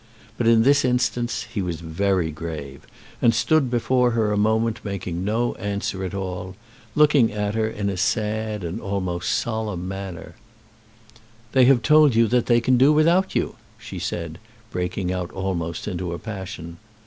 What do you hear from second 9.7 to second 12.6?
manner. "They have told you that they